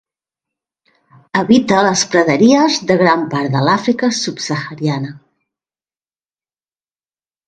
Habita 1.41 1.81
les 1.87 2.03
praderies 2.13 2.79
de 2.91 2.95
gran 3.01 3.25
part 3.33 3.53
de 3.57 3.61
l'Àfrica 3.67 4.09
subsahariana. 4.21 5.13